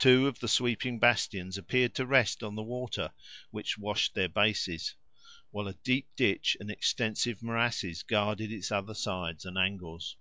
Two 0.00 0.26
of 0.26 0.40
the 0.40 0.48
sweeping 0.48 0.98
bastions 0.98 1.56
appeared 1.56 1.94
to 1.94 2.04
rest 2.04 2.42
on 2.42 2.56
the 2.56 2.60
water 2.64 3.12
which 3.52 3.78
washed 3.78 4.14
their 4.14 4.28
bases, 4.28 4.96
while 5.52 5.68
a 5.68 5.74
deep 5.74 6.08
ditch 6.16 6.56
and 6.58 6.72
extensive 6.72 7.40
morasses 7.40 8.02
guarded 8.02 8.50
its 8.50 8.72
other 8.72 8.94
sides 8.94 9.44
and 9.44 9.56
angles. 9.56 10.16